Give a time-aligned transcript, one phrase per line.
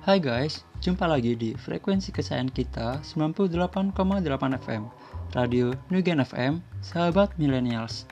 [0.00, 3.92] Hai guys, jumpa lagi di frekuensi kesayangan kita 98,8
[4.64, 4.88] FM
[5.36, 8.08] Radio Nugen FM, sahabat millennials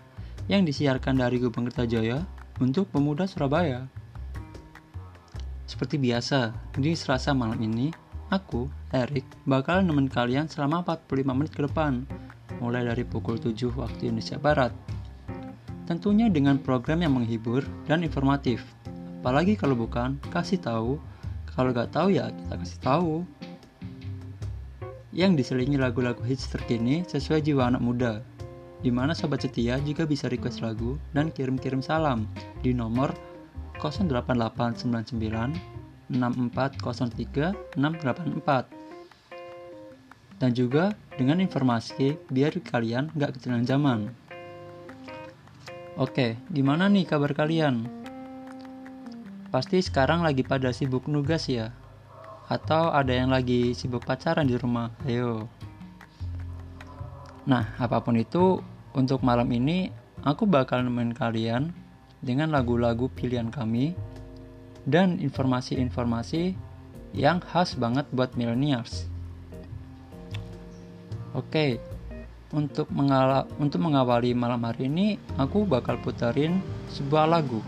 [0.53, 2.29] yang disiarkan dari Gubeng Kertajaya
[2.61, 3.89] untuk pemuda Surabaya.
[5.65, 7.89] Seperti biasa, di Selasa malam ini,
[8.29, 12.05] aku, Erik, bakal nemenin kalian selama 45 menit ke depan,
[12.61, 14.77] mulai dari pukul 7 waktu Indonesia Barat.
[15.89, 18.61] Tentunya dengan program yang menghibur dan informatif.
[19.25, 21.01] Apalagi kalau bukan kasih tahu,
[21.59, 23.27] kalau gak tahu ya kita kasih tahu.
[25.11, 28.23] Yang diselingi lagu-lagu hits terkini sesuai jiwa anak muda.
[28.79, 32.31] Di mana sobat setia juga bisa request lagu dan kirim-kirim salam
[32.63, 33.11] di nomor
[33.83, 35.19] 08899
[36.15, 38.79] 6403 684
[40.39, 44.07] dan juga dengan informasi biar kalian gak ketinggalan zaman.
[45.99, 47.91] Oke, gimana nih kabar kalian?
[49.49, 51.73] Pasti sekarang lagi pada sibuk nugas ya?
[52.53, 54.93] Atau ada yang lagi sibuk pacaran di rumah?
[55.09, 55.49] Ayo.
[57.49, 58.61] Nah, apa pun itu,
[58.93, 59.89] untuk malam ini
[60.21, 61.73] aku bakal nemenin kalian
[62.21, 63.97] dengan lagu-lagu pilihan kami
[64.85, 66.53] dan informasi-informasi
[67.17, 69.09] yang khas banget buat millennials.
[71.33, 71.81] Oke,
[72.53, 76.61] untuk mengala untuk mengawali malam hari ini, aku bakal putarin
[76.93, 77.65] sebuah lagu.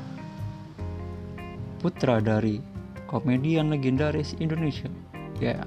[1.80, 2.60] Putra dari
[3.08, 4.92] komedian legendaris Indonesia.
[5.40, 5.58] Ya.
[5.58, 5.64] Yeah.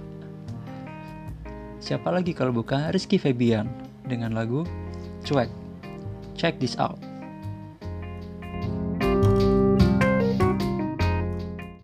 [1.83, 3.67] Siapa lagi kalau bukan Rizky Febian
[4.07, 4.63] dengan lagu
[5.27, 5.51] Cuek.
[6.39, 6.95] Check this out.